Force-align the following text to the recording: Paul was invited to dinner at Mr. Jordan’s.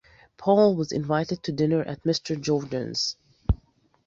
Paul 0.37 0.73
was 0.75 0.91
invited 0.91 1.43
to 1.43 1.51
dinner 1.51 1.83
at 1.83 2.03
Mr. 2.05 2.35
Jordan’s. 2.41 3.15